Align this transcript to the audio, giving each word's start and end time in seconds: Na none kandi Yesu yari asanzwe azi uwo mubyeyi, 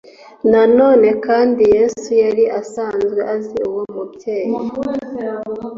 Na 0.51 0.61
none 0.77 1.07
kandi 1.25 1.61
Yesu 1.75 2.09
yari 2.23 2.43
asanzwe 2.61 3.19
azi 3.33 3.57
uwo 3.69 3.83
mubyeyi, 3.95 4.55